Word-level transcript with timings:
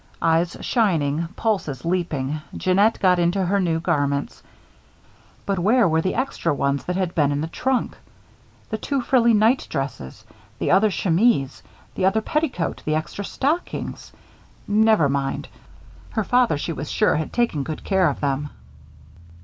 Eyes 0.19 0.57
shining, 0.61 1.27
pulses 1.35 1.85
leaping, 1.85 2.41
Jeannette 2.57 2.99
got 2.99 3.19
into 3.19 3.45
her 3.45 3.59
new 3.59 3.79
garments. 3.79 4.41
But 5.45 5.59
where 5.59 5.87
were 5.87 6.01
the 6.01 6.15
extra 6.15 6.55
ones 6.55 6.83
that 6.85 6.95
had 6.95 7.13
been 7.13 7.31
in 7.31 7.39
the 7.41 7.45
trunk? 7.47 7.95
The 8.71 8.79
two 8.79 9.01
frilly 9.01 9.35
night 9.35 9.67
dresses, 9.69 10.25
the 10.57 10.71
other 10.71 10.89
chemise, 10.89 11.61
the 11.93 12.05
other 12.07 12.19
petticoat, 12.21 12.81
the 12.83 12.95
extra 12.95 13.23
stockings? 13.23 14.11
Never 14.67 15.07
mind. 15.07 15.47
Her 16.09 16.23
father, 16.23 16.57
she 16.57 16.73
was 16.73 16.89
sure, 16.89 17.17
had 17.17 17.31
taken 17.31 17.61
good 17.61 17.83
care 17.83 18.09
of 18.09 18.21
them. 18.21 18.49